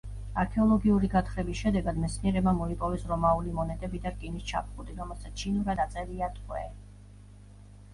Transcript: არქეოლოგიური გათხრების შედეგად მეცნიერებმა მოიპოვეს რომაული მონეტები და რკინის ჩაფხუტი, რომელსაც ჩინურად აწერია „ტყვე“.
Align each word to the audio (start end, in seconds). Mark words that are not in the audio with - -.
არქეოლოგიური 0.43 1.09
გათხრების 1.15 1.61
შედეგად 1.65 1.99
მეცნიერებმა 2.05 2.55
მოიპოვეს 2.63 3.07
რომაული 3.13 3.55
მონეტები 3.61 4.03
და 4.09 4.15
რკინის 4.17 4.51
ჩაფხუტი, 4.55 5.01
რომელსაც 5.05 5.41
ჩინურად 5.45 5.87
აწერია 5.89 6.37
„ტყვე“. 6.41 6.69